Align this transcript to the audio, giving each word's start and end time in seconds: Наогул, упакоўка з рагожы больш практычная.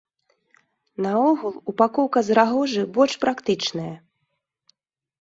Наогул, 1.07 1.53
упакоўка 1.73 2.19
з 2.31 2.41
рагожы 2.41 2.89
больш 2.99 3.13
практычная. 3.27 3.89